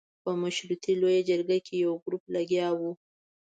[0.23, 2.91] په مشورتي لویه جرګه کې یو ګروپ لګیا وو.